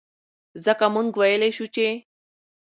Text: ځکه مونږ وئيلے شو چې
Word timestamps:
ځکه 0.65 0.85
مونږ 0.93 1.09
وئيلے 1.17 1.49
شو 1.55 1.65
چې 1.75 1.87